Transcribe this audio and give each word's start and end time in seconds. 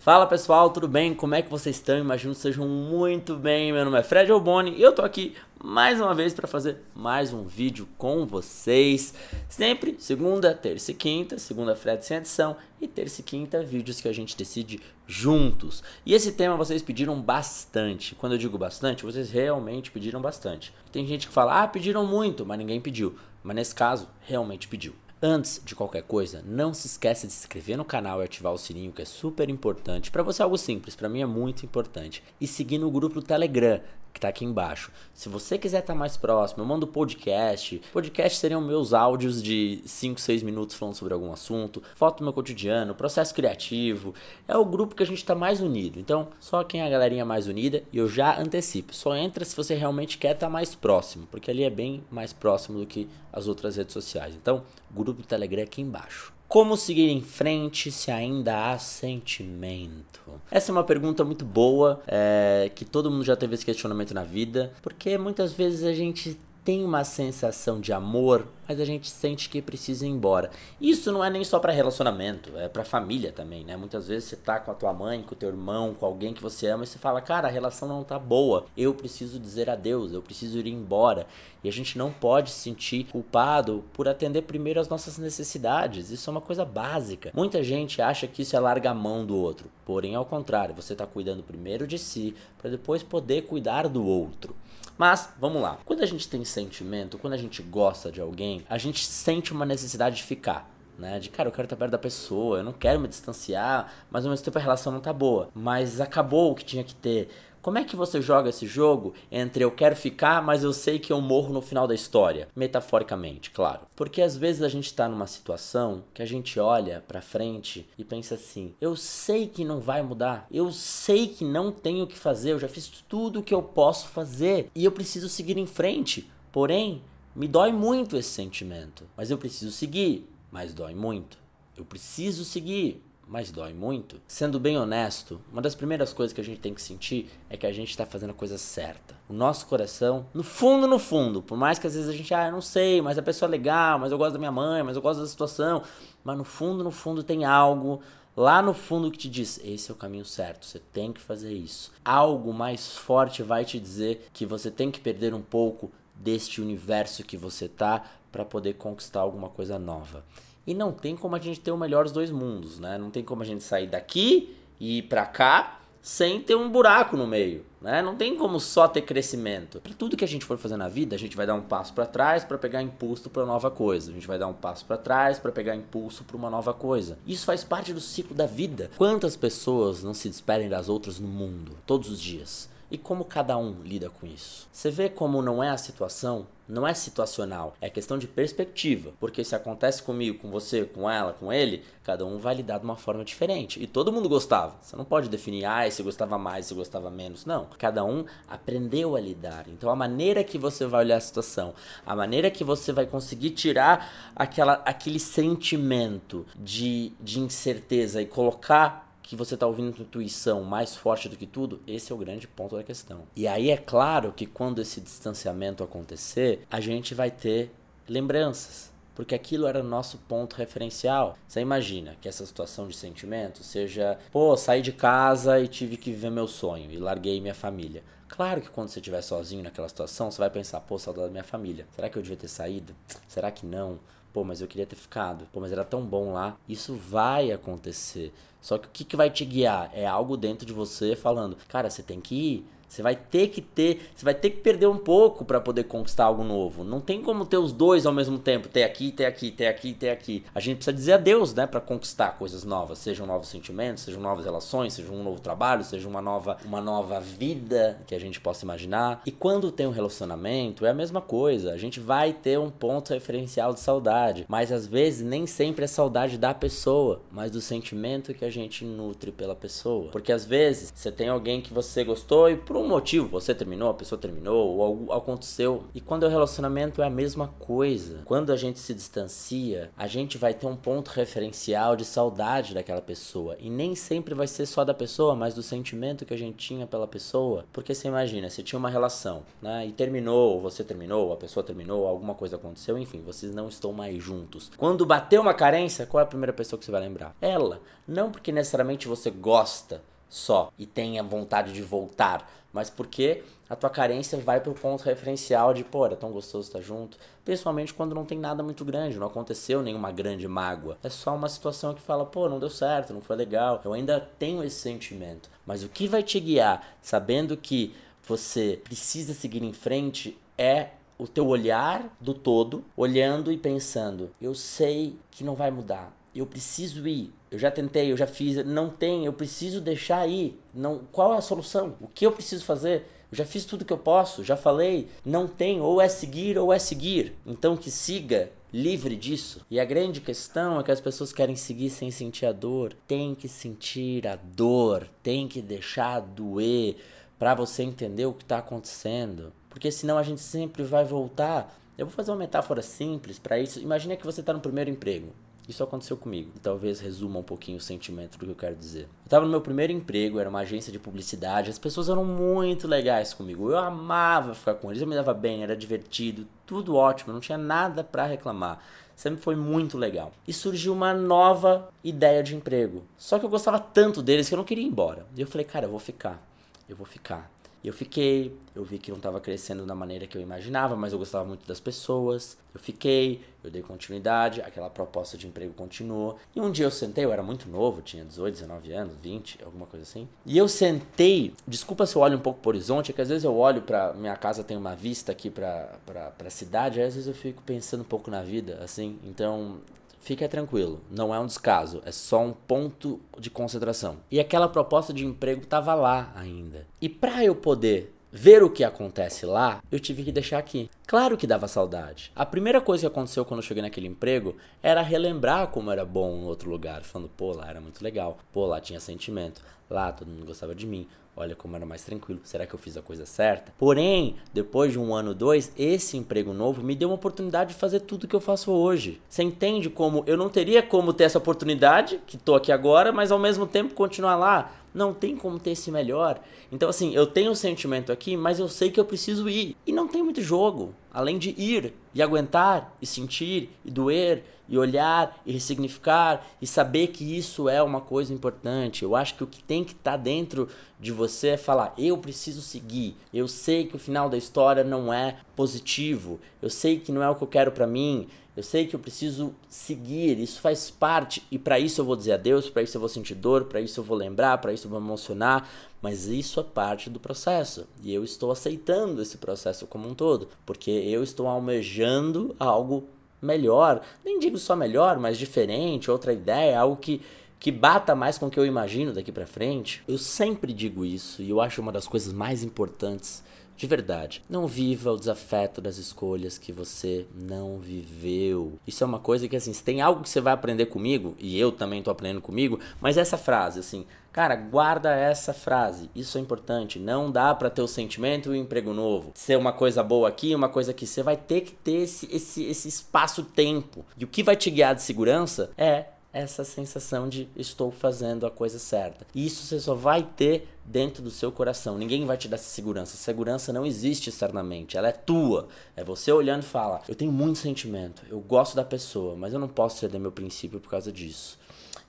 Fala 0.00 0.26
pessoal, 0.26 0.70
tudo 0.70 0.88
bem? 0.88 1.14
Como 1.14 1.34
é 1.34 1.42
que 1.42 1.50
vocês 1.50 1.76
estão? 1.76 1.98
Imagino 1.98 2.32
que 2.32 2.40
sejam 2.40 2.66
muito 2.66 3.36
bem. 3.36 3.70
Meu 3.70 3.84
nome 3.84 3.98
é 3.98 4.02
Fred 4.02 4.32
Alboni 4.32 4.70
e 4.70 4.80
eu 4.80 4.94
tô 4.94 5.02
aqui 5.02 5.36
mais 5.62 6.00
uma 6.00 6.14
vez 6.14 6.32
para 6.32 6.48
fazer 6.48 6.78
mais 6.94 7.34
um 7.34 7.44
vídeo 7.44 7.86
com 7.98 8.24
vocês. 8.24 9.12
Sempre 9.46 9.96
segunda, 9.98 10.54
terça 10.54 10.92
e 10.92 10.94
quinta, 10.94 11.38
segunda 11.38 11.76
Fred 11.76 12.02
sem 12.02 12.16
edição 12.16 12.56
e 12.80 12.88
terça 12.88 13.20
e 13.20 13.24
quinta 13.24 13.62
vídeos 13.62 14.00
que 14.00 14.08
a 14.08 14.12
gente 14.14 14.34
decide 14.34 14.80
juntos. 15.06 15.84
E 16.06 16.14
esse 16.14 16.32
tema 16.32 16.56
vocês 16.56 16.80
pediram 16.80 17.20
bastante. 17.20 18.14
Quando 18.14 18.32
eu 18.32 18.38
digo 18.38 18.56
bastante, 18.56 19.04
vocês 19.04 19.30
realmente 19.30 19.90
pediram 19.90 20.22
bastante. 20.22 20.72
Tem 20.90 21.06
gente 21.06 21.26
que 21.26 21.32
fala: 21.34 21.62
"Ah, 21.62 21.68
pediram 21.68 22.06
muito", 22.06 22.46
mas 22.46 22.56
ninguém 22.56 22.80
pediu. 22.80 23.16
Mas 23.42 23.54
nesse 23.54 23.74
caso, 23.74 24.08
realmente 24.22 24.66
pediu. 24.66 24.94
Antes 25.22 25.60
de 25.62 25.74
qualquer 25.74 26.02
coisa, 26.04 26.42
não 26.46 26.72
se 26.72 26.86
esqueça 26.86 27.26
de 27.26 27.32
se 27.34 27.40
inscrever 27.40 27.76
no 27.76 27.84
canal 27.84 28.22
e 28.22 28.24
ativar 28.24 28.54
o 28.54 28.58
sininho, 28.58 28.90
que 28.90 29.02
é 29.02 29.04
super 29.04 29.50
importante. 29.50 30.10
Para 30.10 30.22
você 30.22 30.40
é 30.40 30.44
algo 30.44 30.56
simples, 30.56 30.96
para 30.96 31.10
mim 31.10 31.20
é 31.20 31.26
muito 31.26 31.62
importante. 31.62 32.22
E 32.40 32.46
seguir 32.46 32.78
no 32.78 32.90
grupo 32.90 33.16
do 33.16 33.22
Telegram, 33.22 33.82
que 34.12 34.18
está 34.18 34.28
aqui 34.28 34.44
embaixo. 34.44 34.90
Se 35.14 35.28
você 35.28 35.58
quiser 35.58 35.80
estar 35.80 35.92
tá 35.92 35.98
mais 35.98 36.16
próximo, 36.16 36.62
eu 36.62 36.66
mando 36.66 36.86
podcast. 36.86 37.80
Podcast 37.92 38.38
seriam 38.38 38.60
meus 38.60 38.92
áudios 38.92 39.42
de 39.42 39.80
5, 39.84 40.20
6 40.20 40.42
minutos 40.42 40.76
falando 40.76 40.94
sobre 40.94 41.14
algum 41.14 41.32
assunto, 41.32 41.82
foto 41.94 42.18
do 42.18 42.24
meu 42.24 42.32
cotidiano, 42.32 42.94
processo 42.94 43.34
criativo. 43.34 44.14
É 44.48 44.56
o 44.56 44.64
grupo 44.64 44.94
que 44.94 45.02
a 45.02 45.06
gente 45.06 45.18
está 45.18 45.34
mais 45.34 45.60
unido. 45.60 45.98
Então, 45.98 46.28
só 46.38 46.64
quem 46.64 46.80
é 46.80 46.86
a 46.86 46.90
galerinha 46.90 47.24
mais 47.24 47.46
unida, 47.46 47.82
e 47.92 47.98
eu 47.98 48.08
já 48.08 48.40
antecipo. 48.40 48.94
Só 48.94 49.14
entra 49.16 49.44
se 49.44 49.56
você 49.56 49.74
realmente 49.74 50.18
quer 50.18 50.32
estar 50.32 50.46
tá 50.46 50.52
mais 50.52 50.74
próximo, 50.74 51.26
porque 51.30 51.50
ali 51.50 51.64
é 51.64 51.70
bem 51.70 52.02
mais 52.10 52.32
próximo 52.32 52.78
do 52.78 52.86
que 52.86 53.08
as 53.32 53.46
outras 53.46 53.76
redes 53.76 53.92
sociais. 53.92 54.34
Então, 54.34 54.62
grupo 54.90 55.22
do 55.22 55.26
Telegram 55.26 55.60
é 55.60 55.64
aqui 55.64 55.80
embaixo. 55.80 56.39
Como 56.50 56.76
seguir 56.76 57.08
em 57.08 57.20
frente 57.20 57.92
se 57.92 58.10
ainda 58.10 58.72
há 58.72 58.76
sentimento? 58.76 60.20
Essa 60.50 60.72
é 60.72 60.72
uma 60.72 60.82
pergunta 60.82 61.24
muito 61.24 61.44
boa, 61.44 62.02
é, 62.08 62.68
que 62.74 62.84
todo 62.84 63.08
mundo 63.08 63.24
já 63.24 63.36
teve 63.36 63.54
esse 63.54 63.64
questionamento 63.64 64.12
na 64.12 64.24
vida, 64.24 64.72
porque 64.82 65.16
muitas 65.16 65.52
vezes 65.52 65.84
a 65.84 65.92
gente 65.92 66.36
tem 66.70 66.84
uma 66.84 67.02
sensação 67.02 67.80
de 67.80 67.92
amor, 67.92 68.46
mas 68.68 68.78
a 68.78 68.84
gente 68.84 69.10
sente 69.10 69.48
que 69.48 69.60
precisa 69.60 70.06
ir 70.06 70.08
embora. 70.08 70.52
Isso 70.80 71.10
não 71.10 71.24
é 71.24 71.28
nem 71.28 71.42
só 71.42 71.58
para 71.58 71.72
relacionamento, 71.72 72.56
é 72.56 72.68
para 72.68 72.84
família 72.84 73.32
também, 73.32 73.64
né? 73.64 73.76
Muitas 73.76 74.06
vezes 74.06 74.28
você 74.28 74.36
tá 74.36 74.60
com 74.60 74.70
a 74.70 74.74
tua 74.74 74.92
mãe, 74.92 75.20
com 75.20 75.34
o 75.34 75.36
teu 75.36 75.48
irmão, 75.48 75.92
com 75.92 76.06
alguém 76.06 76.32
que 76.32 76.40
você 76.40 76.68
ama 76.68 76.84
e 76.84 76.86
você 76.86 76.96
fala: 76.96 77.20
"Cara, 77.20 77.48
a 77.48 77.50
relação 77.50 77.88
não 77.88 78.04
tá 78.04 78.20
boa. 78.20 78.66
Eu 78.76 78.94
preciso 78.94 79.40
dizer 79.40 79.68
adeus, 79.68 80.12
eu 80.12 80.22
preciso 80.22 80.60
ir 80.60 80.68
embora". 80.68 81.26
E 81.64 81.68
a 81.68 81.72
gente 81.72 81.98
não 81.98 82.12
pode 82.12 82.52
se 82.52 82.60
sentir 82.60 83.02
culpado 83.10 83.84
por 83.92 84.06
atender 84.06 84.42
primeiro 84.42 84.78
as 84.78 84.88
nossas 84.88 85.18
necessidades. 85.18 86.12
Isso 86.12 86.30
é 86.30 86.32
uma 86.32 86.40
coisa 86.40 86.64
básica. 86.64 87.32
Muita 87.34 87.64
gente 87.64 88.00
acha 88.00 88.28
que 88.28 88.42
isso 88.42 88.54
é 88.54 88.60
largar 88.60 88.92
a 88.92 88.94
mão 88.94 89.26
do 89.26 89.36
outro. 89.36 89.68
Porém, 89.84 90.14
ao 90.14 90.24
contrário, 90.24 90.72
você 90.72 90.92
está 90.92 91.04
cuidando 91.04 91.42
primeiro 91.42 91.84
de 91.84 91.98
si 91.98 92.32
para 92.56 92.70
depois 92.70 93.02
poder 93.02 93.42
cuidar 93.42 93.88
do 93.88 94.06
outro. 94.06 94.54
Mas, 95.00 95.30
vamos 95.40 95.62
lá. 95.62 95.78
Quando 95.82 96.02
a 96.02 96.06
gente 96.06 96.28
tem 96.28 96.44
sentimento, 96.44 97.16
quando 97.16 97.32
a 97.32 97.38
gente 97.38 97.62
gosta 97.62 98.12
de 98.12 98.20
alguém, 98.20 98.66
a 98.68 98.76
gente 98.76 99.02
sente 99.02 99.50
uma 99.50 99.64
necessidade 99.64 100.16
de 100.16 100.22
ficar. 100.22 100.70
Né? 101.00 101.18
De 101.18 101.30
cara, 101.30 101.48
eu 101.48 101.52
quero 101.52 101.64
estar 101.64 101.76
perto 101.76 101.92
da 101.92 101.98
pessoa, 101.98 102.58
eu 102.58 102.64
não 102.64 102.72
quero 102.72 103.00
me 103.00 103.08
distanciar, 103.08 103.90
mas 104.10 104.24
ao 104.24 104.30
mesmo 104.30 104.44
tempo 104.44 104.58
a 104.58 104.60
relação 104.60 104.92
não 104.92 105.00
tá 105.00 105.12
boa. 105.12 105.48
Mas 105.54 106.00
acabou 106.00 106.52
o 106.52 106.54
que 106.54 106.64
tinha 106.64 106.84
que 106.84 106.94
ter. 106.94 107.30
Como 107.62 107.76
é 107.76 107.84
que 107.84 107.94
você 107.94 108.22
joga 108.22 108.48
esse 108.48 108.66
jogo 108.66 109.12
entre 109.30 109.62
eu 109.62 109.70
quero 109.70 109.94
ficar, 109.94 110.42
mas 110.42 110.64
eu 110.64 110.72
sei 110.72 110.98
que 110.98 111.12
eu 111.12 111.20
morro 111.20 111.52
no 111.52 111.60
final 111.60 111.86
da 111.86 111.94
história? 111.94 112.48
Metaforicamente, 112.56 113.50
claro. 113.50 113.80
Porque 113.94 114.22
às 114.22 114.34
vezes 114.34 114.62
a 114.62 114.68
gente 114.68 114.86
está 114.86 115.06
numa 115.06 115.26
situação 115.26 116.04
que 116.14 116.22
a 116.22 116.26
gente 116.26 116.58
olha 116.58 117.04
para 117.06 117.20
frente 117.20 117.86
e 117.98 118.04
pensa 118.04 118.34
assim: 118.34 118.74
eu 118.80 118.96
sei 118.96 119.46
que 119.46 119.62
não 119.62 119.78
vai 119.78 120.02
mudar, 120.02 120.46
eu 120.50 120.70
sei 120.70 121.28
que 121.28 121.44
não 121.44 121.70
tenho 121.70 122.04
o 122.04 122.06
que 122.06 122.18
fazer, 122.18 122.52
eu 122.52 122.58
já 122.58 122.68
fiz 122.68 122.88
tudo 123.06 123.40
o 123.40 123.42
que 123.42 123.52
eu 123.52 123.62
posso 123.62 124.08
fazer 124.08 124.70
e 124.74 124.84
eu 124.84 124.92
preciso 124.92 125.28
seguir 125.28 125.58
em 125.58 125.66
frente. 125.66 126.30
Porém, 126.50 127.02
me 127.36 127.46
dói 127.46 127.72
muito 127.72 128.16
esse 128.16 128.30
sentimento, 128.30 129.04
mas 129.14 129.30
eu 129.30 129.36
preciso 129.38 129.70
seguir, 129.70 130.26
mas 130.50 130.74
dói 130.74 130.94
muito. 130.94 131.38
Eu 131.76 131.84
preciso 131.84 132.44
seguir, 132.44 133.02
mas 133.26 133.50
dói 133.50 133.72
muito. 133.72 134.20
Sendo 134.26 134.58
bem 134.58 134.76
honesto, 134.76 135.40
uma 135.52 135.62
das 135.62 135.74
primeiras 135.74 136.12
coisas 136.12 136.32
que 136.32 136.40
a 136.40 136.44
gente 136.44 136.60
tem 136.60 136.74
que 136.74 136.82
sentir 136.82 137.30
é 137.48 137.56
que 137.56 137.66
a 137.66 137.72
gente 137.72 137.90
está 137.90 138.04
fazendo 138.04 138.30
a 138.30 138.34
coisa 138.34 138.58
certa. 138.58 139.14
O 139.28 139.32
nosso 139.32 139.66
coração, 139.66 140.26
no 140.34 140.42
fundo, 140.42 140.86
no 140.88 140.98
fundo, 140.98 141.40
por 141.40 141.56
mais 141.56 141.78
que 141.78 141.86
às 141.86 141.94
vezes 141.94 142.08
a 142.08 142.12
gente, 142.12 142.34
ah, 142.34 142.46
eu 142.46 142.52
não 142.52 142.60
sei, 142.60 143.00
mas 143.00 143.18
a 143.18 143.22
pessoa 143.22 143.48
é 143.48 143.52
legal, 143.52 143.98
mas 143.98 144.10
eu 144.10 144.18
gosto 144.18 144.32
da 144.32 144.38
minha 144.38 144.50
mãe, 144.50 144.82
mas 144.82 144.96
eu 144.96 145.02
gosto 145.02 145.20
da 145.20 145.26
situação, 145.28 145.82
mas 146.24 146.36
no 146.36 146.44
fundo, 146.44 146.82
no 146.82 146.90
fundo 146.90 147.22
tem 147.22 147.44
algo 147.44 148.00
lá 148.36 148.62
no 148.62 148.72
fundo 148.72 149.10
que 149.10 149.18
te 149.18 149.28
diz: 149.28 149.60
esse 149.62 149.90
é 149.90 149.94
o 149.94 149.96
caminho 149.96 150.24
certo, 150.24 150.66
você 150.66 150.78
tem 150.78 151.12
que 151.12 151.20
fazer 151.20 151.52
isso. 151.52 151.92
Algo 152.04 152.52
mais 152.52 152.96
forte 152.96 153.42
vai 153.42 153.64
te 153.64 153.78
dizer 153.78 154.28
que 154.32 154.46
você 154.46 154.70
tem 154.70 154.90
que 154.90 155.00
perder 155.00 155.34
um 155.34 155.42
pouco 155.42 155.90
deste 156.20 156.60
universo 156.60 157.24
que 157.24 157.36
você 157.36 157.68
tá 157.68 158.04
para 158.30 158.44
poder 158.44 158.74
conquistar 158.74 159.20
alguma 159.20 159.48
coisa 159.48 159.78
nova. 159.78 160.24
E 160.66 160.74
não 160.74 160.92
tem 160.92 161.16
como 161.16 161.34
a 161.34 161.38
gente 161.38 161.58
ter 161.58 161.72
o 161.72 161.76
melhor 161.76 162.04
dos 162.04 162.12
dois 162.12 162.30
mundos, 162.30 162.78
né? 162.78 162.96
Não 162.98 163.10
tem 163.10 163.24
como 163.24 163.42
a 163.42 163.44
gente 163.44 163.64
sair 163.64 163.88
daqui 163.88 164.56
e 164.78 164.98
ir 164.98 165.02
para 165.02 165.26
cá 165.26 165.80
sem 166.02 166.40
ter 166.40 166.54
um 166.54 166.70
buraco 166.70 167.16
no 167.16 167.26
meio, 167.26 167.64
né? 167.80 168.00
Não 168.00 168.16
tem 168.16 168.34
como 168.34 168.58
só 168.58 168.88
ter 168.88 169.02
crescimento. 169.02 169.80
Para 169.80 169.92
tudo 169.92 170.16
que 170.16 170.24
a 170.24 170.28
gente 170.28 170.44
for 170.44 170.56
fazer 170.56 170.76
na 170.76 170.88
vida, 170.88 171.14
a 171.14 171.18
gente 171.18 171.36
vai 171.36 171.46
dar 171.46 171.54
um 171.54 171.60
passo 171.60 171.92
para 171.92 172.06
trás 172.06 172.44
para 172.44 172.56
pegar 172.56 172.82
impulso 172.82 173.28
para 173.28 173.44
nova 173.44 173.70
coisa. 173.70 174.10
A 174.10 174.14
gente 174.14 174.26
vai 174.26 174.38
dar 174.38 174.46
um 174.46 174.54
passo 174.54 174.84
para 174.84 174.96
trás 174.96 175.38
para 175.38 175.52
pegar 175.52 175.74
impulso 175.74 176.24
para 176.24 176.36
uma 176.36 176.48
nova 176.48 176.72
coisa. 176.72 177.18
Isso 177.26 177.44
faz 177.44 177.64
parte 177.64 177.92
do 177.92 178.00
ciclo 178.00 178.34
da 178.34 178.46
vida. 178.46 178.90
Quantas 178.96 179.36
pessoas 179.36 180.02
não 180.02 180.14
se 180.14 180.28
despedem 180.28 180.68
das 180.68 180.88
outras 180.88 181.18
no 181.18 181.28
mundo 181.28 181.72
todos 181.86 182.08
os 182.08 182.20
dias? 182.20 182.69
E 182.90 182.98
como 182.98 183.24
cada 183.24 183.56
um 183.56 183.82
lida 183.84 184.10
com 184.10 184.26
isso? 184.26 184.68
Você 184.72 184.90
vê 184.90 185.08
como 185.08 185.40
não 185.40 185.62
é 185.62 185.70
a 185.70 185.76
situação, 185.76 186.46
não 186.68 186.86
é 186.86 186.92
situacional, 186.92 187.74
é 187.80 187.88
questão 187.88 188.18
de 188.18 188.26
perspectiva. 188.26 189.12
Porque 189.20 189.44
se 189.44 189.54
acontece 189.54 190.02
comigo, 190.02 190.38
com 190.38 190.50
você, 190.50 190.84
com 190.84 191.08
ela, 191.08 191.32
com 191.32 191.52
ele, 191.52 191.84
cada 192.02 192.26
um 192.26 192.38
vai 192.38 192.56
lidar 192.56 192.78
de 192.78 192.84
uma 192.84 192.96
forma 192.96 193.24
diferente. 193.24 193.80
E 193.80 193.86
todo 193.86 194.12
mundo 194.12 194.28
gostava. 194.28 194.74
Você 194.80 194.96
não 194.96 195.04
pode 195.04 195.28
definir, 195.28 195.64
ah, 195.64 195.86
esse 195.86 196.02
gostava 196.02 196.36
mais, 196.36 196.66
esse 196.66 196.74
gostava 196.74 197.10
menos. 197.10 197.46
Não. 197.46 197.68
Cada 197.78 198.04
um 198.04 198.24
aprendeu 198.48 199.14
a 199.14 199.20
lidar. 199.20 199.66
Então 199.68 199.88
a 199.88 199.94
maneira 199.94 200.42
que 200.42 200.58
você 200.58 200.84
vai 200.84 201.04
olhar 201.04 201.16
a 201.16 201.20
situação, 201.20 201.74
a 202.04 202.16
maneira 202.16 202.50
que 202.50 202.64
você 202.64 202.92
vai 202.92 203.06
conseguir 203.06 203.50
tirar 203.50 204.32
aquela, 204.34 204.82
aquele 204.84 205.20
sentimento 205.20 206.44
de, 206.56 207.12
de 207.20 207.38
incerteza 207.38 208.20
e 208.20 208.26
colocar 208.26 209.09
que 209.30 209.36
você 209.36 209.54
está 209.54 209.64
ouvindo 209.64 209.94
a 209.96 210.02
intuição 210.02 210.64
mais 210.64 210.96
forte 210.96 211.28
do 211.28 211.36
que 211.36 211.46
tudo, 211.46 211.80
esse 211.86 212.10
é 212.10 212.14
o 212.16 212.18
grande 212.18 212.48
ponto 212.48 212.74
da 212.74 212.82
questão. 212.82 213.28
E 213.36 213.46
aí 213.46 213.70
é 213.70 213.76
claro 213.76 214.32
que 214.32 214.44
quando 214.44 214.82
esse 214.82 215.00
distanciamento 215.00 215.84
acontecer, 215.84 216.66
a 216.68 216.80
gente 216.80 217.14
vai 217.14 217.30
ter 217.30 217.70
lembranças, 218.08 218.92
porque 219.14 219.32
aquilo 219.32 219.68
era 219.68 219.84
nosso 219.84 220.18
ponto 220.18 220.56
referencial. 220.56 221.38
Você 221.46 221.60
imagina 221.60 222.16
que 222.20 222.28
essa 222.28 222.44
situação 222.44 222.88
de 222.88 222.96
sentimento 222.96 223.62
seja, 223.62 224.18
pô, 224.32 224.56
saí 224.56 224.82
de 224.82 224.90
casa 224.90 225.60
e 225.60 225.68
tive 225.68 225.96
que 225.96 226.10
viver 226.10 226.30
meu 226.30 226.48
sonho 226.48 226.90
e 226.90 226.96
larguei 226.96 227.40
minha 227.40 227.54
família. 227.54 228.02
Claro 228.26 228.60
que 228.60 228.68
quando 228.68 228.88
você 228.88 228.98
estiver 228.98 229.22
sozinho 229.22 229.62
naquela 229.62 229.88
situação, 229.88 230.28
você 230.28 230.38
vai 230.38 230.50
pensar, 230.50 230.80
pô, 230.80 230.98
saudade 230.98 231.28
da 231.28 231.32
minha 231.32 231.44
família. 231.44 231.86
Será 231.94 232.08
que 232.08 232.18
eu 232.18 232.22
devia 232.22 232.36
ter 232.36 232.48
saído? 232.48 232.96
Será 233.28 233.52
que 233.52 233.64
não? 233.64 234.00
Pô, 234.32 234.44
mas 234.44 234.60
eu 234.60 234.68
queria 234.68 234.86
ter 234.86 234.96
ficado. 234.96 235.46
Pô, 235.52 235.60
mas 235.60 235.72
era 235.72 235.84
tão 235.84 236.04
bom 236.04 236.32
lá. 236.32 236.56
Isso 236.68 236.94
vai 236.94 237.50
acontecer. 237.50 238.32
Só 238.60 238.78
que 238.78 238.86
o 238.86 238.90
que, 238.92 239.04
que 239.04 239.16
vai 239.16 239.30
te 239.30 239.44
guiar? 239.44 239.90
É 239.92 240.06
algo 240.06 240.36
dentro 240.36 240.66
de 240.66 240.72
você 240.72 241.16
falando, 241.16 241.56
cara, 241.68 241.88
você 241.90 242.02
tem 242.02 242.20
que 242.20 242.34
ir 242.34 242.66
você 242.90 243.02
vai 243.02 243.14
ter 243.14 243.48
que 243.48 243.60
ter, 243.60 244.10
você 244.14 244.24
vai 244.24 244.34
ter 244.34 244.50
que 244.50 244.56
perder 244.58 244.88
um 244.88 244.98
pouco 244.98 245.44
para 245.44 245.60
poder 245.60 245.84
conquistar 245.84 246.24
algo 246.24 246.42
novo. 246.42 246.82
Não 246.82 247.00
tem 247.00 247.22
como 247.22 247.46
ter 247.46 247.56
os 247.56 247.72
dois 247.72 248.04
ao 248.04 248.12
mesmo 248.12 248.36
tempo, 248.36 248.68
ter 248.68 248.82
aqui, 248.82 249.12
ter 249.12 249.26
aqui, 249.26 249.52
ter 249.52 249.68
aqui, 249.68 249.94
ter 249.94 250.10
aqui. 250.10 250.44
A 250.52 250.58
gente 250.58 250.76
precisa 250.76 250.92
dizer 250.92 251.12
adeus, 251.12 251.54
né, 251.54 251.68
para 251.68 251.80
conquistar 251.80 252.32
coisas 252.32 252.64
novas, 252.64 252.98
sejam 252.98 253.26
novos 253.26 253.48
sentimentos, 253.48 254.02
sejam 254.02 254.20
novas 254.20 254.44
relações, 254.44 254.94
seja 254.94 255.12
um 255.12 255.22
novo 255.22 255.40
trabalho, 255.40 255.84
seja 255.84 256.08
uma 256.08 256.20
nova, 256.20 256.56
uma 256.64 256.80
nova 256.80 257.20
vida 257.20 258.00
que 258.08 258.14
a 258.14 258.18
gente 258.18 258.40
possa 258.40 258.64
imaginar. 258.64 259.22
E 259.24 259.30
quando 259.30 259.70
tem 259.70 259.86
um 259.86 259.92
relacionamento, 259.92 260.84
é 260.84 260.90
a 260.90 260.94
mesma 260.94 261.20
coisa. 261.20 261.72
A 261.72 261.76
gente 261.76 262.00
vai 262.00 262.32
ter 262.32 262.58
um 262.58 262.70
ponto 262.70 263.14
referencial 263.14 263.72
de 263.72 263.78
saudade, 263.78 264.44
mas 264.48 264.72
às 264.72 264.84
vezes 264.84 265.24
nem 265.24 265.46
sempre 265.46 265.84
é 265.84 265.88
saudade 265.88 266.36
da 266.36 266.52
pessoa, 266.52 267.22
mas 267.30 267.52
do 267.52 267.60
sentimento 267.60 268.34
que 268.34 268.44
a 268.44 268.50
gente 268.50 268.84
nutre 268.84 269.30
pela 269.30 269.54
pessoa. 269.54 270.10
Porque 270.10 270.32
às 270.32 270.44
vezes 270.44 270.92
você 270.92 271.12
tem 271.12 271.28
alguém 271.28 271.60
que 271.60 271.72
você 271.72 272.02
gostou 272.02 272.50
e 272.50 272.56
pro 272.56 272.79
um 272.80 272.88
motivo, 272.88 273.28
você 273.28 273.54
terminou, 273.54 273.90
a 273.90 273.94
pessoa 273.94 274.20
terminou, 274.20 274.68
ou 274.68 274.82
algo 274.82 275.12
aconteceu. 275.12 275.84
E 275.94 276.00
quando 276.00 276.24
é 276.24 276.28
o 276.28 276.30
relacionamento 276.30 277.02
é 277.02 277.06
a 277.06 277.10
mesma 277.10 277.48
coisa. 277.58 278.22
Quando 278.24 278.52
a 278.52 278.56
gente 278.56 278.78
se 278.78 278.94
distancia, 278.94 279.90
a 279.96 280.06
gente 280.06 280.38
vai 280.38 280.54
ter 280.54 280.66
um 280.66 280.76
ponto 280.76 281.08
referencial 281.08 281.96
de 281.96 282.04
saudade 282.04 282.74
daquela 282.74 283.00
pessoa. 283.00 283.56
E 283.58 283.68
nem 283.68 283.94
sempre 283.94 284.34
vai 284.34 284.46
ser 284.46 284.66
só 284.66 284.84
da 284.84 284.94
pessoa, 284.94 285.34
mas 285.34 285.54
do 285.54 285.62
sentimento 285.62 286.24
que 286.24 286.34
a 286.34 286.38
gente 286.38 286.56
tinha 286.56 286.86
pela 286.86 287.06
pessoa. 287.06 287.64
Porque 287.72 287.94
você 287.94 288.08
imagina, 288.08 288.48
você 288.48 288.62
tinha 288.62 288.78
uma 288.78 288.90
relação, 288.90 289.42
né? 289.60 289.86
E 289.86 289.92
terminou, 289.92 290.54
ou 290.54 290.60
você 290.60 290.82
terminou, 290.82 291.32
a 291.32 291.36
pessoa 291.36 291.64
terminou, 291.64 292.06
alguma 292.06 292.34
coisa 292.34 292.56
aconteceu, 292.56 292.98
enfim, 292.98 293.22
vocês 293.22 293.54
não 293.54 293.68
estão 293.68 293.92
mais 293.92 294.22
juntos. 294.22 294.70
Quando 294.76 295.06
bater 295.06 295.38
uma 295.38 295.54
carência, 295.54 296.06
qual 296.06 296.20
é 296.20 296.24
a 296.24 296.28
primeira 296.28 296.52
pessoa 296.52 296.78
que 296.78 296.84
você 296.84 296.90
vai 296.90 297.00
lembrar? 297.00 297.34
Ela. 297.40 297.80
Não 298.06 298.30
porque 298.30 298.50
necessariamente 298.50 299.06
você 299.06 299.30
gosta 299.30 300.02
só 300.30 300.72
e 300.78 300.86
tenha 300.86 301.22
vontade 301.22 301.74
de 301.74 301.82
voltar, 301.82 302.50
mas 302.72 302.88
porque 302.88 303.42
a 303.68 303.76
tua 303.76 303.90
carência 303.90 304.38
vai 304.38 304.60
pro 304.60 304.72
ponto 304.72 305.02
referencial 305.02 305.74
de, 305.74 305.84
pô, 305.84 306.06
era 306.06 306.16
tão 306.16 306.30
gostoso 306.30 306.68
estar 306.68 306.80
junto, 306.80 307.18
principalmente 307.44 307.92
quando 307.92 308.14
não 308.14 308.24
tem 308.24 308.38
nada 308.38 308.62
muito 308.62 308.84
grande, 308.84 309.18
não 309.18 309.26
aconteceu 309.26 309.82
nenhuma 309.82 310.10
grande 310.10 310.46
mágoa. 310.48 310.96
É 311.02 311.08
só 311.08 311.34
uma 311.34 311.48
situação 311.48 311.92
que 311.92 312.00
fala, 312.00 312.24
pô, 312.24 312.48
não 312.48 312.58
deu 312.58 312.70
certo, 312.70 313.12
não 313.12 313.20
foi 313.20 313.36
legal. 313.36 313.80
Eu 313.84 313.92
ainda 313.92 314.20
tenho 314.38 314.62
esse 314.62 314.76
sentimento, 314.76 315.50
mas 315.66 315.82
o 315.82 315.88
que 315.88 316.06
vai 316.06 316.22
te 316.22 316.38
guiar, 316.38 316.96
sabendo 317.02 317.56
que 317.56 317.94
você 318.22 318.80
precisa 318.82 319.34
seguir 319.34 319.62
em 319.62 319.72
frente, 319.72 320.38
é 320.56 320.90
o 321.18 321.26
teu 321.26 321.46
olhar 321.46 322.16
do 322.20 322.32
todo, 322.32 322.84
olhando 322.96 323.52
e 323.52 323.56
pensando, 323.56 324.30
eu 324.40 324.54
sei 324.54 325.16
que 325.30 325.44
não 325.44 325.54
vai 325.54 325.70
mudar. 325.70 326.12
Eu 326.34 326.46
preciso 326.46 327.06
ir. 327.08 327.32
Eu 327.50 327.58
já 327.58 327.70
tentei, 327.70 328.12
eu 328.12 328.16
já 328.16 328.26
fiz, 328.26 328.64
não 328.64 328.88
tem, 328.88 329.24
eu 329.24 329.32
preciso 329.32 329.80
deixar 329.80 330.26
ir. 330.28 330.58
Não, 330.72 331.00
qual 331.10 331.34
é 331.34 331.38
a 331.38 331.42
solução? 331.42 331.96
O 332.00 332.06
que 332.06 332.24
eu 332.24 332.32
preciso 332.32 332.64
fazer? 332.64 333.06
Eu 333.30 333.36
já 333.36 333.44
fiz 333.44 333.64
tudo 333.64 333.84
que 333.84 333.92
eu 333.92 333.98
posso, 333.98 334.42
já 334.42 334.56
falei, 334.56 335.08
não 335.24 335.46
tem, 335.46 335.80
ou 335.80 336.00
é 336.00 336.08
seguir 336.08 336.58
ou 336.58 336.72
é 336.72 336.78
seguir. 336.78 337.34
Então 337.46 337.76
que 337.76 337.90
siga, 337.90 338.50
livre 338.72 339.16
disso. 339.16 339.64
E 339.70 339.78
a 339.78 339.84
grande 339.84 340.20
questão 340.20 340.78
é 340.78 340.82
que 340.82 340.90
as 340.90 341.00
pessoas 341.00 341.32
querem 341.32 341.56
seguir 341.56 341.90
sem 341.90 342.10
sentir 342.10 342.46
a 342.46 342.52
dor. 342.52 342.94
Tem 343.06 343.34
que 343.34 343.48
sentir 343.48 344.26
a 344.26 344.36
dor, 344.36 345.08
tem 345.22 345.48
que 345.48 345.60
deixar 345.60 346.20
doer 346.20 346.96
para 347.38 347.54
você 347.54 347.82
entender 347.82 348.26
o 348.26 348.32
que 348.32 348.42
está 348.42 348.58
acontecendo. 348.58 349.52
Porque 349.68 349.90
senão 349.90 350.18
a 350.18 350.22
gente 350.22 350.40
sempre 350.40 350.82
vai 350.82 351.04
voltar. 351.04 351.76
Eu 351.96 352.06
vou 352.06 352.14
fazer 352.14 352.30
uma 352.30 352.36
metáfora 352.36 352.82
simples 352.82 353.38
para 353.38 353.58
isso. 353.58 353.80
Imagina 353.80 354.16
que 354.16 354.26
você 354.26 354.40
está 354.40 354.52
no 354.52 354.60
primeiro 354.60 354.90
emprego. 354.90 355.32
Isso 355.68 355.82
aconteceu 355.84 356.16
comigo. 356.16 356.50
E 356.56 356.58
talvez 356.58 357.00
resuma 357.00 357.38
um 357.38 357.42
pouquinho 357.42 357.78
o 357.78 357.80
sentimento 357.80 358.38
do 358.38 358.44
que 358.44 358.50
eu 358.50 358.56
quero 358.56 358.74
dizer. 358.74 359.02
Eu 359.02 359.24
estava 359.24 359.44
no 359.44 359.50
meu 359.50 359.60
primeiro 359.60 359.92
emprego, 359.92 360.38
era 360.38 360.48
uma 360.48 360.60
agência 360.60 360.92
de 360.92 360.98
publicidade. 360.98 361.70
As 361.70 361.78
pessoas 361.78 362.08
eram 362.08 362.24
muito 362.24 362.88
legais 362.88 363.32
comigo. 363.32 363.70
Eu 363.70 363.78
amava 363.78 364.54
ficar 364.54 364.74
com 364.74 364.90
eles, 364.90 365.00
eu 365.00 365.08
me 365.08 365.14
dava 365.14 365.32
bem, 365.32 365.62
era 365.62 365.76
divertido, 365.76 366.46
tudo 366.66 366.96
ótimo, 366.96 367.32
não 367.32 367.40
tinha 367.40 367.58
nada 367.58 368.02
para 368.02 368.26
reclamar. 368.26 368.82
Sempre 369.14 369.42
foi 369.42 369.54
muito 369.54 369.98
legal. 369.98 370.32
E 370.48 370.52
surgiu 370.52 370.94
uma 370.94 371.12
nova 371.12 371.90
ideia 372.02 372.42
de 372.42 372.56
emprego. 372.56 373.04
Só 373.18 373.38
que 373.38 373.44
eu 373.44 373.50
gostava 373.50 373.78
tanto 373.78 374.22
deles 374.22 374.48
que 374.48 374.54
eu 374.54 374.58
não 374.58 374.64
queria 374.64 374.82
ir 374.82 374.88
embora. 374.88 375.26
E 375.36 375.40
eu 375.40 375.46
falei, 375.46 375.64
cara, 375.66 375.84
eu 375.84 375.90
vou 375.90 376.00
ficar. 376.00 376.42
Eu 376.88 376.96
vou 376.96 377.06
ficar. 377.06 377.50
E 377.82 377.88
eu 377.88 377.94
fiquei, 377.94 378.54
eu 378.74 378.84
vi 378.84 378.98
que 378.98 379.10
não 379.10 379.16
estava 379.16 379.40
crescendo 379.40 379.86
da 379.86 379.94
maneira 379.94 380.26
que 380.26 380.36
eu 380.36 380.42
imaginava, 380.42 380.94
mas 380.94 381.12
eu 381.12 381.18
gostava 381.18 381.46
muito 381.46 381.66
das 381.66 381.80
pessoas. 381.80 382.58
Eu 382.74 382.78
fiquei, 382.78 383.40
eu 383.64 383.70
dei 383.70 383.80
continuidade, 383.82 384.60
aquela 384.60 384.90
proposta 384.90 385.36
de 385.38 385.46
emprego 385.46 385.72
continuou. 385.72 386.36
E 386.54 386.60
um 386.60 386.70
dia 386.70 386.84
eu 386.84 386.90
sentei, 386.90 387.24
eu 387.24 387.32
era 387.32 387.42
muito 387.42 387.68
novo, 387.70 388.02
tinha 388.02 388.24
18, 388.24 388.54
19 388.54 388.92
anos, 388.92 389.16
20, 389.22 389.60
alguma 389.64 389.86
coisa 389.86 390.04
assim. 390.04 390.28
E 390.44 390.58
eu 390.58 390.68
sentei, 390.68 391.54
desculpa 391.66 392.04
se 392.06 392.16
eu 392.16 392.22
olho 392.22 392.36
um 392.36 392.40
pouco 392.40 392.60
pro 392.60 392.70
horizonte, 392.70 393.12
é 393.12 393.14
que 393.14 393.22
às 393.22 393.28
vezes 393.30 393.44
eu 393.44 393.56
olho 393.56 393.80
para 393.80 394.12
minha 394.12 394.36
casa 394.36 394.62
tem 394.62 394.76
uma 394.76 394.94
vista 394.94 395.32
aqui 395.32 395.50
para 395.50 395.98
a 396.38 396.50
cidade, 396.50 397.00
às 397.00 397.14
vezes 397.14 397.28
eu 397.28 397.34
fico 397.34 397.62
pensando 397.62 398.02
um 398.02 398.04
pouco 398.04 398.30
na 398.30 398.42
vida, 398.42 398.78
assim. 398.82 399.18
Então, 399.24 399.78
Fica 400.20 400.46
tranquilo, 400.46 401.00
não 401.10 401.34
é 401.34 401.40
um 401.40 401.46
descaso, 401.46 402.02
é 402.04 402.12
só 402.12 402.40
um 402.44 402.52
ponto 402.52 403.18
de 403.38 403.48
concentração. 403.48 404.18
E 404.30 404.38
aquela 404.38 404.68
proposta 404.68 405.14
de 405.14 405.24
emprego 405.24 405.62
estava 405.62 405.94
lá 405.94 406.30
ainda. 406.36 406.86
E 407.00 407.08
para 407.08 407.42
eu 407.42 407.54
poder 407.54 408.14
ver 408.30 408.62
o 408.62 408.70
que 408.70 408.84
acontece 408.84 409.44
lá, 409.46 409.82
eu 409.90 409.98
tive 409.98 410.22
que 410.22 410.30
deixar 410.30 410.58
aqui. 410.58 410.90
Claro 411.10 411.36
que 411.36 411.44
dava 411.44 411.66
saudade. 411.66 412.30
A 412.36 412.46
primeira 412.46 412.80
coisa 412.80 413.00
que 413.00 413.06
aconteceu 413.08 413.44
quando 413.44 413.58
eu 413.58 413.66
cheguei 413.66 413.82
naquele 413.82 414.06
emprego 414.06 414.54
era 414.80 415.02
relembrar 415.02 415.66
como 415.66 415.90
era 415.90 416.04
bom 416.04 416.36
no 416.36 416.46
outro 416.46 416.70
lugar, 416.70 417.02
falando, 417.02 417.28
pô, 417.36 417.50
lá 417.50 417.68
era 417.68 417.80
muito 417.80 418.00
legal, 418.00 418.38
pô, 418.52 418.64
lá 418.64 418.80
tinha 418.80 419.00
sentimento, 419.00 419.60
lá 419.90 420.12
todo 420.12 420.28
mundo 420.28 420.46
gostava 420.46 420.72
de 420.72 420.86
mim, 420.86 421.08
olha 421.36 421.56
como 421.56 421.74
era 421.74 421.84
mais 421.84 422.04
tranquilo, 422.04 422.38
será 422.44 422.64
que 422.64 422.72
eu 422.72 422.78
fiz 422.78 422.96
a 422.96 423.02
coisa 423.02 423.26
certa? 423.26 423.72
Porém, 423.76 424.36
depois 424.54 424.92
de 424.92 425.00
um 425.00 425.12
ano, 425.12 425.34
dois, 425.34 425.72
esse 425.76 426.16
emprego 426.16 426.52
novo 426.52 426.80
me 426.80 426.94
deu 426.94 427.08
uma 427.08 427.16
oportunidade 427.16 427.74
de 427.74 427.80
fazer 427.80 427.98
tudo 428.02 428.28
que 428.28 428.36
eu 428.36 428.40
faço 428.40 428.70
hoje. 428.70 429.20
Você 429.28 429.42
entende 429.42 429.90
como 429.90 430.22
eu 430.28 430.36
não 430.36 430.48
teria 430.48 430.80
como 430.80 431.12
ter 431.12 431.24
essa 431.24 431.38
oportunidade, 431.38 432.20
que 432.24 432.36
tô 432.36 432.54
aqui 432.54 432.70
agora, 432.70 433.10
mas 433.10 433.32
ao 433.32 433.38
mesmo 433.40 433.66
tempo 433.66 433.94
continuar 433.94 434.36
lá? 434.36 434.70
Não 434.92 435.14
tem 435.14 435.36
como 435.36 435.58
ter 435.58 435.70
esse 435.70 435.90
melhor. 435.90 436.40
Então, 436.70 436.88
assim, 436.88 437.14
eu 437.14 437.26
tenho 437.26 437.50
o 437.50 437.52
um 437.52 437.54
sentimento 437.56 438.10
aqui, 438.10 438.36
mas 438.36 438.58
eu 438.58 438.68
sei 438.68 438.90
que 438.90 438.98
eu 438.98 439.04
preciso 439.04 439.48
ir. 439.48 439.76
E 439.86 439.92
não 439.92 440.08
tem 440.08 440.22
muito 440.22 440.42
jogo. 440.42 440.94
Além 441.12 441.38
de 441.38 441.50
ir 441.58 441.92
e 442.14 442.22
aguentar 442.22 442.96
e 443.00 443.06
sentir 443.06 443.70
e 443.84 443.90
doer 443.90 444.44
e 444.68 444.78
olhar 444.78 445.40
e 445.44 445.52
ressignificar 445.52 446.46
e 446.62 446.66
saber 446.66 447.08
que 447.08 447.36
isso 447.36 447.68
é 447.68 447.82
uma 447.82 448.00
coisa 448.00 448.32
importante. 448.32 449.02
Eu 449.02 449.16
acho 449.16 449.34
que 449.34 449.42
o 449.42 449.46
que 449.46 449.62
tem 449.62 449.82
que 449.82 449.92
estar 449.92 450.12
tá 450.12 450.16
dentro 450.16 450.68
de 450.98 451.10
você 451.10 451.48
é 451.48 451.56
falar: 451.56 451.92
eu 451.98 452.16
preciso 452.16 452.62
seguir. 452.62 453.16
Eu 453.34 453.48
sei 453.48 453.86
que 453.86 453.96
o 453.96 453.98
final 453.98 454.30
da 454.30 454.38
história 454.38 454.84
não 454.84 455.12
é 455.12 455.38
positivo. 455.56 456.38
Eu 456.62 456.70
sei 456.70 457.00
que 457.00 457.10
não 457.10 457.22
é 457.22 457.28
o 457.28 457.34
que 457.34 457.42
eu 457.42 457.48
quero 457.48 457.72
para 457.72 457.86
mim. 457.86 458.28
Eu 458.56 458.64
sei 458.64 458.84
que 458.86 458.96
eu 458.96 459.00
preciso 459.00 459.54
seguir, 459.68 460.38
isso 460.38 460.60
faz 460.60 460.90
parte 460.90 461.42
e 461.50 461.58
para 461.58 461.78
isso 461.78 462.00
eu 462.00 462.04
vou 462.04 462.16
dizer 462.16 462.32
adeus, 462.32 462.68
para 462.68 462.82
isso 462.82 462.96
eu 462.96 463.00
vou 463.00 463.08
sentir 463.08 463.34
dor, 463.34 463.64
para 463.64 463.80
isso 463.80 464.00
eu 464.00 464.04
vou 464.04 464.16
lembrar, 464.16 464.58
para 464.58 464.72
isso 464.72 464.86
eu 464.86 464.90
vou 464.90 465.00
emocionar, 465.00 465.66
mas 466.02 466.26
isso 466.26 466.58
é 466.58 466.62
parte 466.64 467.08
do 467.08 467.20
processo 467.20 467.86
e 468.02 468.12
eu 468.12 468.24
estou 468.24 468.50
aceitando 468.50 469.22
esse 469.22 469.38
processo 469.38 469.86
como 469.86 470.08
um 470.08 470.14
todo, 470.14 470.48
porque 470.66 470.90
eu 471.08 471.22
estou 471.22 471.46
almejando 471.46 472.54
algo 472.58 473.04
melhor, 473.40 474.02
nem 474.24 474.38
digo 474.38 474.58
só 474.58 474.76
melhor, 474.76 475.18
mas 475.18 475.38
diferente, 475.38 476.10
outra 476.10 476.32
ideia, 476.32 476.78
algo 476.78 476.96
que 476.96 477.20
que 477.60 477.70
bata 477.70 478.14
mais 478.14 478.38
com 478.38 478.46
o 478.46 478.50
que 478.50 478.58
eu 478.58 478.64
imagino 478.64 479.12
daqui 479.12 479.30
para 479.30 479.46
frente. 479.46 480.02
Eu 480.08 480.16
sempre 480.16 480.72
digo 480.72 481.04
isso 481.04 481.42
e 481.42 481.50
eu 481.50 481.60
acho 481.60 481.82
uma 481.82 481.92
das 481.92 482.08
coisas 482.08 482.32
mais 482.32 482.64
importantes 482.64 483.44
de 483.80 483.86
verdade. 483.86 484.44
Não 484.46 484.66
viva 484.66 485.10
o 485.10 485.16
desafeto 485.16 485.80
das 485.80 485.96
escolhas 485.96 486.58
que 486.58 486.70
você 486.70 487.26
não 487.34 487.78
viveu. 487.78 488.78
Isso 488.86 489.02
é 489.02 489.06
uma 489.06 489.18
coisa 489.18 489.48
que, 489.48 489.56
assim, 489.56 489.72
se 489.72 489.82
tem 489.82 490.02
algo 490.02 490.22
que 490.22 490.28
você 490.28 490.38
vai 490.38 490.52
aprender 490.52 490.84
comigo, 490.86 491.34
e 491.38 491.58
eu 491.58 491.72
também 491.72 492.02
tô 492.02 492.10
aprendendo 492.10 492.42
comigo, 492.42 492.78
mas 493.00 493.16
essa 493.16 493.38
frase, 493.38 493.80
assim, 493.80 494.04
Cara, 494.32 494.54
guarda 494.54 495.12
essa 495.12 495.52
frase. 495.52 496.08
Isso 496.14 496.38
é 496.38 496.40
importante. 496.40 497.00
Não 497.00 497.32
dá 497.32 497.52
para 497.52 497.68
ter 497.68 497.82
o 497.82 497.88
sentimento 497.88 498.46
e 498.46 498.52
o 498.52 498.54
emprego 498.54 498.92
novo. 498.92 499.32
Ser 499.34 499.58
uma 499.58 499.72
coisa 499.72 500.04
boa 500.04 500.28
aqui, 500.28 500.54
uma 500.54 500.68
coisa 500.68 500.92
aqui. 500.92 501.04
Você 501.04 501.20
vai 501.20 501.36
ter 501.36 501.62
que 501.62 501.72
ter 501.72 502.02
esse, 502.02 502.28
esse, 502.32 502.62
esse 502.62 502.86
espaço-tempo. 502.86 504.04
E 504.16 504.22
o 504.22 504.28
que 504.28 504.44
vai 504.44 504.54
te 504.54 504.70
guiar 504.70 504.94
de 504.94 505.02
segurança 505.02 505.72
é 505.76 506.04
essa 506.32 506.64
sensação 506.64 507.28
de 507.28 507.48
estou 507.56 507.90
fazendo 507.90 508.46
a 508.46 508.50
coisa 508.50 508.78
certa. 508.78 509.26
E 509.34 509.46
isso 509.46 509.64
você 509.64 509.80
só 509.80 509.94
vai 509.94 510.22
ter 510.22 510.68
dentro 510.84 511.22
do 511.22 511.30
seu 511.30 511.50
coração. 511.50 511.98
Ninguém 511.98 512.24
vai 512.24 512.36
te 512.36 512.48
dar 512.48 512.56
essa 512.56 512.70
segurança. 512.70 513.16
Segurança 513.16 513.72
não 513.72 513.84
existe 513.84 514.28
externamente, 514.28 514.96
ela 514.96 515.08
é 515.08 515.12
tua. 515.12 515.68
É 515.96 516.04
você 516.04 516.30
olhando 516.32 516.62
e 516.62 516.66
fala: 516.66 517.02
"Eu 517.08 517.14
tenho 517.14 517.32
muito 517.32 517.58
sentimento, 517.58 518.22
eu 518.28 518.40
gosto 518.40 518.76
da 518.76 518.84
pessoa, 518.84 519.34
mas 519.36 519.52
eu 519.52 519.58
não 519.58 519.68
posso 519.68 519.98
ceder 519.98 520.20
meu 520.20 520.32
princípio 520.32 520.80
por 520.80 520.90
causa 520.90 521.12
disso". 521.12 521.58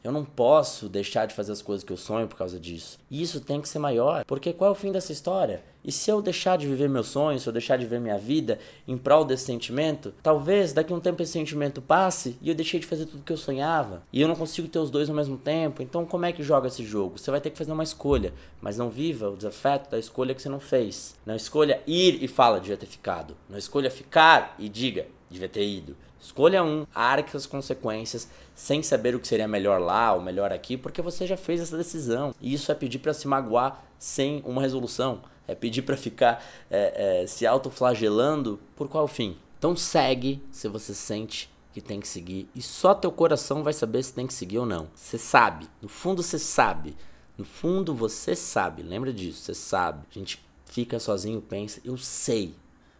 Eu 0.03 0.11
não 0.11 0.25
posso 0.25 0.89
deixar 0.89 1.27
de 1.27 1.35
fazer 1.35 1.51
as 1.51 1.61
coisas 1.61 1.83
que 1.83 1.93
eu 1.93 1.97
sonho 1.97 2.27
por 2.27 2.35
causa 2.35 2.59
disso. 2.59 2.99
E 3.09 3.21
isso 3.21 3.39
tem 3.39 3.61
que 3.61 3.69
ser 3.69 3.77
maior, 3.77 4.25
porque 4.25 4.51
qual 4.51 4.69
é 4.69 4.71
o 4.71 4.75
fim 4.75 4.91
dessa 4.91 5.11
história? 5.11 5.63
E 5.83 5.91
se 5.91 6.09
eu 6.09 6.21
deixar 6.21 6.57
de 6.57 6.67
viver 6.67 6.89
meus 6.89 7.07
sonhos, 7.07 7.43
se 7.43 7.49
eu 7.49 7.53
deixar 7.53 7.77
de 7.77 7.85
ver 7.85 7.99
minha 7.99 8.17
vida 8.17 8.59
em 8.87 8.97
prol 8.97 9.23
desse 9.23 9.45
sentimento, 9.45 10.13
talvez 10.21 10.73
daqui 10.73 10.91
a 10.91 10.95
um 10.95 10.99
tempo 10.99 11.21
esse 11.21 11.31
sentimento 11.33 11.81
passe 11.81 12.35
e 12.41 12.49
eu 12.49 12.55
deixei 12.55 12.79
de 12.79 12.85
fazer 12.85 13.05
tudo 13.05 13.23
que 13.23 13.31
eu 13.31 13.37
sonhava. 13.37 14.03
E 14.11 14.21
eu 14.21 14.27
não 14.27 14.35
consigo 14.35 14.67
ter 14.67 14.79
os 14.79 14.89
dois 14.89 15.09
ao 15.09 15.15
mesmo 15.15 15.37
tempo. 15.37 15.81
Então 15.81 16.05
como 16.05 16.25
é 16.25 16.31
que 16.31 16.43
joga 16.43 16.67
esse 16.67 16.83
jogo? 16.83 17.17
Você 17.17 17.29
vai 17.29 17.41
ter 17.41 17.49
que 17.51 17.57
fazer 17.57 17.71
uma 17.71 17.83
escolha, 17.83 18.33
mas 18.59 18.77
não 18.77 18.89
viva 18.89 19.29
o 19.29 19.37
desafeto 19.37 19.89
da 19.89 19.99
escolha 19.99 20.33
que 20.33 20.41
você 20.41 20.49
não 20.49 20.59
fez. 20.59 21.15
Não 21.25 21.35
escolha 21.35 21.81
ir 21.85 22.23
e 22.23 22.27
fala 22.27 22.59
devia 22.59 22.77
ter 22.77 22.87
ficado. 22.87 23.35
Não 23.49 23.57
escolha 23.57 23.89
ficar 23.89 24.55
e 24.57 24.69
diga 24.69 25.05
devia 25.31 25.49
ter 25.49 25.65
ido. 25.65 25.95
Escolha 26.21 26.63
um, 26.63 26.85
arque 26.93 27.35
as 27.35 27.45
consequências, 27.45 28.29
sem 28.53 28.83
saber 28.83 29.15
o 29.15 29.19
que 29.19 29.27
seria 29.27 29.47
melhor 29.47 29.81
lá 29.81 30.13
ou 30.13 30.21
melhor 30.21 30.51
aqui, 30.53 30.77
porque 30.77 31.01
você 31.01 31.25
já 31.25 31.35
fez 31.35 31.59
essa 31.59 31.75
decisão. 31.75 32.33
E 32.39 32.53
isso 32.53 32.71
é 32.71 32.75
pedir 32.75 32.99
para 32.99 33.13
se 33.13 33.27
magoar 33.27 33.83
sem 33.97 34.41
uma 34.45 34.61
resolução. 34.61 35.21
É 35.47 35.55
pedir 35.55 35.81
para 35.81 35.97
ficar 35.97 36.43
é, 36.69 37.23
é, 37.23 37.27
se 37.27 37.45
autoflagelando 37.45 38.59
por 38.75 38.87
qual 38.87 39.07
fim? 39.07 39.35
Então 39.57 39.75
segue 39.75 40.41
se 40.51 40.67
você 40.67 40.93
sente 40.93 41.49
que 41.73 41.81
tem 41.81 41.99
que 41.99 42.07
seguir. 42.07 42.47
E 42.55 42.61
só 42.61 42.93
teu 42.93 43.11
coração 43.11 43.63
vai 43.63 43.73
saber 43.73 44.03
se 44.03 44.13
tem 44.13 44.27
que 44.27 44.33
seguir 44.33 44.59
ou 44.59 44.65
não. 44.65 44.87
Você 44.93 45.17
sabe. 45.17 45.67
No 45.81 45.89
fundo 45.89 46.21
você 46.21 46.37
sabe. 46.37 46.95
No 47.37 47.45
fundo 47.45 47.95
você 47.95 48.35
sabe. 48.35 48.83
Lembra 48.83 49.11
disso, 49.11 49.41
você 49.41 49.53
sabe. 49.53 50.05
A 50.11 50.19
gente 50.19 50.39
fica 50.65 50.99
sozinho, 50.99 51.41
pensa, 51.41 51.81
eu 51.83 51.97
sei, 51.97 52.55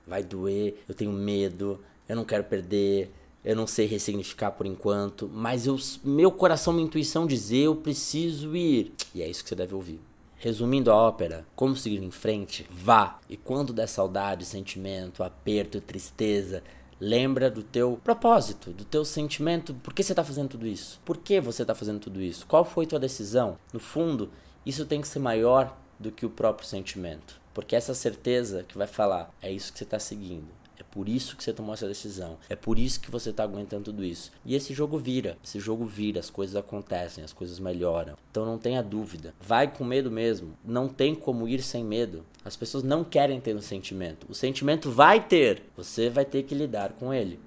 vai 0.05 0.21
doer, 0.21 0.83
eu 0.89 0.93
tenho 0.93 1.11
medo, 1.11 1.79
eu 2.07 2.15
não 2.15 2.25
quero 2.25 2.43
perder, 2.43 3.11
eu 3.43 3.55
não 3.55 3.65
sei 3.65 3.87
ressignificar 3.87 4.51
por 4.51 4.65
enquanto, 4.65 5.29
mas 5.33 5.65
eu, 5.65 5.77
meu 6.03 6.31
coração, 6.31 6.73
minha 6.73 6.85
intuição 6.85 7.25
dizer, 7.25 7.63
eu 7.63 7.75
preciso 7.75 8.55
ir. 8.55 8.93
E 9.15 9.21
é 9.21 9.27
isso 9.27 9.43
que 9.43 9.49
você 9.49 9.55
deve 9.55 9.73
ouvir. 9.73 9.99
Resumindo 10.37 10.91
a 10.91 10.95
ópera, 10.95 11.45
como 11.55 11.75
seguir 11.75 12.01
em 12.03 12.11
frente? 12.11 12.67
Vá. 12.69 13.19
E 13.29 13.37
quando 13.37 13.73
der 13.73 13.87
saudade, 13.87 14.45
sentimento, 14.45 15.23
aperto, 15.23 15.79
tristeza, 15.79 16.63
lembra 16.99 17.49
do 17.49 17.63
teu 17.63 17.99
propósito, 18.03 18.71
do 18.71 18.85
teu 18.85 19.03
sentimento, 19.03 19.73
por 19.73 19.93
que 19.93 20.03
você 20.03 20.11
está 20.11 20.23
fazendo 20.23 20.49
tudo 20.49 20.67
isso? 20.67 20.99
Por 21.03 21.17
que 21.17 21.39
você 21.39 21.63
está 21.63 21.73
fazendo 21.75 21.99
tudo 21.99 22.21
isso? 22.21 22.45
Qual 22.47 22.63
foi 22.65 22.85
tua 22.85 22.99
decisão? 22.99 23.57
No 23.73 23.79
fundo, 23.79 24.31
isso 24.65 24.85
tem 24.85 25.01
que 25.01 25.07
ser 25.07 25.19
maior 25.19 25.75
do 25.99 26.11
que 26.11 26.25
o 26.25 26.29
próprio 26.29 26.67
sentimento. 26.67 27.39
Porque 27.53 27.75
essa 27.75 27.93
certeza 27.93 28.63
que 28.63 28.77
vai 28.77 28.87
falar, 28.87 29.33
é 29.41 29.51
isso 29.51 29.71
que 29.71 29.79
você 29.79 29.83
está 29.83 29.99
seguindo. 29.99 30.60
É 30.81 30.83
por 30.83 31.07
isso 31.07 31.37
que 31.37 31.43
você 31.43 31.53
tomou 31.53 31.75
essa 31.75 31.87
decisão. 31.87 32.39
É 32.49 32.55
por 32.55 32.79
isso 32.79 32.99
que 32.99 33.11
você 33.11 33.29
está 33.29 33.43
aguentando 33.43 33.83
tudo 33.83 34.03
isso. 34.03 34.31
E 34.43 34.55
esse 34.55 34.73
jogo 34.73 34.97
vira. 34.97 35.37
Esse 35.43 35.59
jogo 35.59 35.85
vira. 35.85 36.19
As 36.19 36.31
coisas 36.31 36.55
acontecem, 36.55 37.23
as 37.23 37.31
coisas 37.31 37.59
melhoram. 37.59 38.15
Então 38.31 38.47
não 38.47 38.57
tenha 38.57 38.81
dúvida. 38.81 39.35
Vai 39.39 39.71
com 39.71 39.83
medo 39.83 40.09
mesmo. 40.09 40.57
Não 40.65 40.87
tem 40.87 41.13
como 41.13 41.47
ir 41.47 41.61
sem 41.61 41.83
medo. 41.83 42.25
As 42.43 42.55
pessoas 42.55 42.83
não 42.83 43.03
querem 43.03 43.39
ter 43.39 43.55
um 43.55 43.61
sentimento. 43.61 44.25
O 44.27 44.33
sentimento 44.33 44.89
vai 44.89 45.23
ter. 45.23 45.61
Você 45.77 46.09
vai 46.09 46.25
ter 46.25 46.41
que 46.43 46.55
lidar 46.55 46.93
com 46.93 47.13
ele. 47.13 47.39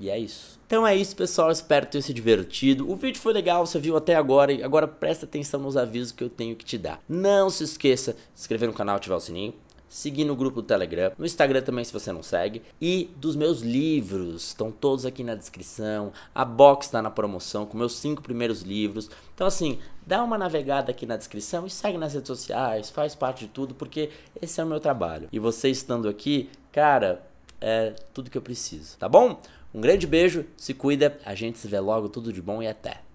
E 0.00 0.08
é 0.08 0.18
isso. 0.18 0.58
Então 0.66 0.86
é 0.86 0.96
isso, 0.96 1.14
pessoal. 1.14 1.50
Espero 1.50 1.84
ter 1.84 2.00
se 2.00 2.14
divertido. 2.14 2.90
O 2.90 2.96
vídeo 2.96 3.20
foi 3.20 3.34
legal, 3.34 3.66
você 3.66 3.78
viu 3.78 3.94
até 3.94 4.14
agora. 4.14 4.52
E 4.52 4.62
agora 4.62 4.88
presta 4.88 5.26
atenção 5.26 5.60
nos 5.60 5.76
avisos 5.76 6.12
que 6.12 6.24
eu 6.24 6.30
tenho 6.30 6.56
que 6.56 6.64
te 6.64 6.78
dar. 6.78 7.02
Não 7.06 7.50
se 7.50 7.64
esqueça 7.64 8.14
de 8.14 8.18
se 8.34 8.42
inscrever 8.42 8.68
no 8.68 8.74
canal, 8.74 8.96
ativar 8.96 9.18
o 9.18 9.20
sininho 9.20 9.54
seguir 9.88 10.24
no 10.24 10.36
grupo 10.36 10.62
do 10.62 10.66
Telegram, 10.66 11.12
no 11.18 11.24
Instagram 11.24 11.62
também 11.62 11.84
se 11.84 11.92
você 11.92 12.12
não 12.12 12.22
segue, 12.22 12.62
e 12.80 13.10
dos 13.16 13.36
meus 13.36 13.60
livros, 13.60 14.48
estão 14.48 14.70
todos 14.70 15.06
aqui 15.06 15.24
na 15.24 15.34
descrição, 15.34 16.12
a 16.34 16.44
box 16.44 16.86
está 16.86 17.00
na 17.00 17.10
promoção 17.10 17.66
com 17.66 17.76
meus 17.76 17.96
cinco 17.96 18.22
primeiros 18.22 18.62
livros. 18.62 19.10
Então 19.34 19.46
assim, 19.46 19.78
dá 20.06 20.22
uma 20.22 20.38
navegada 20.38 20.90
aqui 20.90 21.06
na 21.06 21.16
descrição 21.16 21.66
e 21.66 21.70
segue 21.70 21.98
nas 21.98 22.14
redes 22.14 22.28
sociais, 22.28 22.90
faz 22.90 23.14
parte 23.14 23.46
de 23.46 23.50
tudo, 23.50 23.74
porque 23.74 24.10
esse 24.40 24.60
é 24.60 24.64
o 24.64 24.66
meu 24.66 24.80
trabalho. 24.80 25.28
E 25.32 25.38
você 25.38 25.68
estando 25.68 26.08
aqui, 26.08 26.50
cara, 26.72 27.22
é 27.60 27.94
tudo 28.12 28.30
que 28.30 28.38
eu 28.38 28.42
preciso, 28.42 28.96
tá 28.98 29.08
bom? 29.08 29.40
Um 29.74 29.80
grande 29.80 30.06
beijo, 30.06 30.46
se 30.56 30.72
cuida, 30.72 31.18
a 31.24 31.34
gente 31.34 31.58
se 31.58 31.68
vê 31.68 31.78
logo, 31.78 32.08
tudo 32.08 32.32
de 32.32 32.40
bom 32.40 32.62
e 32.62 32.66
até. 32.66 33.07